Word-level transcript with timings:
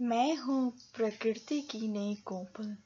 मैं 0.00 0.36
हूँ 0.36 0.72
प्रकृति 0.94 1.60
की 1.60 1.88
नई 1.88 2.14
कोपल। 2.24 2.76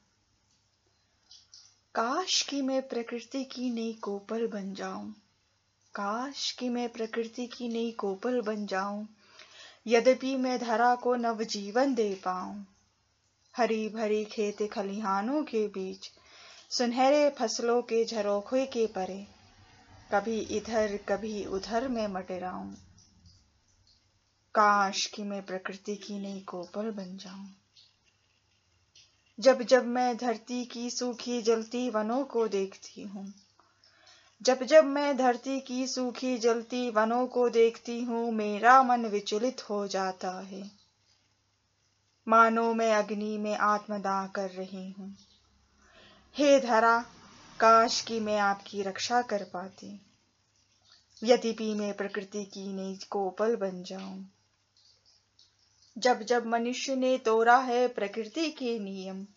काश 1.95 2.41
कि 2.41 2.61
मैं 2.61 2.81
प्रकृति 2.81 3.43
की 3.43 3.69
नई 3.69 3.93
कोपल 3.93 4.47
बन 4.47 4.73
जाऊँ। 4.73 5.11
काश 5.95 6.51
कि 6.51 6.69
मैं 6.69 6.89
प्रकृति 6.89 7.47
की 7.47 7.67
नई 7.67 7.91
कोपल 7.91 8.41
बन 8.41 8.65
जाऊँ। 8.65 9.07
यद्यपि 9.87 10.35
मैं 10.35 10.59
धरा 10.59 10.95
को 10.95 11.15
नवजीवन 11.15 11.95
दे 11.95 12.15
पाऊँ। 12.15 12.65
हरी 13.55 13.89
भरी 13.89 14.25
खेत 14.25 14.69
खलिहानों 14.71 15.43
के 15.43 15.67
बीच, 15.67 16.11
सुनहरे 16.69 17.29
फ़सलों 17.29 17.81
के 17.81 18.05
झरोखे 18.05 18.65
के 18.65 18.87
परे, 18.87 19.27
कभी 20.11 20.39
इधर, 20.39 20.97
कभी 21.09 21.45
उधर 21.45 21.87
में 21.87 22.07
मटराऊं 22.07 22.90
काश 24.55 25.05
कि 25.05 25.23
मैं 25.23 25.41
प्रकृति 25.41 25.95
की 25.95 26.19
नई 26.19 26.39
कोपल 26.39 26.91
बन 26.91 27.17
जाऊँ। 27.17 27.49
जब 29.39 29.61
जब 29.61 29.85
मैं 29.85 30.17
धरती 30.17 30.65
की 30.65 30.89
सूखी 30.89 31.41
जलती 31.41 31.89
वनों 31.89 32.23
को 32.25 32.47
देखती 32.47 33.01
हूँ, 33.01 33.33
जब 34.41 34.63
जब 34.63 34.85
मैं 34.85 35.17
धरती 35.17 35.59
की 35.59 35.87
सूखी 35.87 36.37
जलती 36.37 36.89
वनों 36.89 37.27
को 37.27 37.49
देखती 37.49 38.01
हूँ, 38.01 38.31
मेरा 38.31 38.83
मन 38.83 39.05
विचलित 39.05 39.69
हो 39.69 39.87
जाता 39.87 40.39
है। 40.39 40.71
मानो 42.27 42.73
मैं 42.73 42.93
अग्नि 42.93 43.37
में 43.37 43.57
आत्मदाह 43.57 44.27
कर 44.27 44.49
रही 44.49 44.89
हूँ। 44.91 45.15
हे 46.35 46.59
धरा, 46.59 47.05
काश 47.59 48.01
कि 48.01 48.19
मैं 48.19 48.37
आपकी 48.39 48.81
रक्षा 48.81 49.21
कर 49.21 49.43
पाती, 49.43 50.01
यद्यपि 51.23 51.73
मैं 51.73 51.93
प्रकृति 51.93 52.45
की 52.45 52.73
नई 52.73 52.99
कोपल 53.09 53.55
बन 53.55 53.83
जाऊँ। 53.83 54.25
जब 55.97 56.23
जब 56.23 56.45
मनुष्य 56.45 56.95
ने 56.95 57.17
तोड़ा 57.17 57.57
है 57.57 57.87
प्रकृति 57.87 58.49
के 58.51 58.79
नियम, 58.79 59.27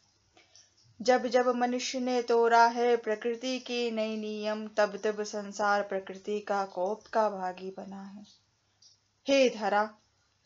जब 1.03 1.27
जब 1.27 1.49
मनुष्य 1.49 2.01
ने 2.01 2.23
तोड़ा 2.23 2.67
है 2.67 2.97
प्रकृति 2.97 3.59
के 3.59 3.91
नए 3.91 4.17
नियम, 4.17 4.69
तब 4.69 4.97
तब 4.97 5.23
संसार 5.23 5.83
प्रकृति 5.83 6.41
का 6.41 6.65
कोप 6.65 7.07
का 7.07 7.31
भागी 7.31 7.71
बना 7.71 8.03
है। 8.03 8.27
हे 9.29 9.51
धरा, 9.51 9.95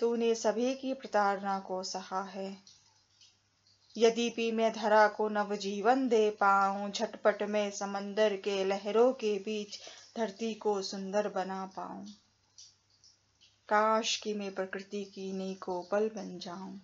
तूने 0.01 0.35
सभी 0.35 0.75
की 0.75 0.95
प्रताड़ना 0.95 1.59
को 1.59 1.83
सहा 1.83 2.23
है। 2.23 2.59
यदि 3.99 4.31
भी 4.31 4.53
मैं 4.53 4.73
धरा 4.73 5.09
को 5.09 5.29
नवजीवन 5.29 6.09
दे 6.09 6.31
पाऊँ, 6.31 6.91
झटपट 6.91 7.43
में 7.43 7.71
समंदर 7.71 8.37
के 8.37 8.65
लहरों 8.65 9.13
के 9.13 9.39
बीच 9.39 9.79
धरती 10.17 10.55
को 10.55 10.83
सुंदर 10.83 11.29
बना 11.29 11.67
पाऊँ। 11.67 12.07
काश 13.69 14.17
कि 14.17 14.33
मैं 14.35 14.51
प्रकृति 14.53 15.05
की 15.15 15.33
नई 15.33 15.55
कोपल 15.63 16.09
बन 16.11 16.39
जाऊँ। 16.39 16.79